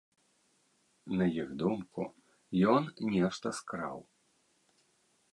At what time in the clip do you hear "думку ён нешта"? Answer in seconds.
1.61-3.47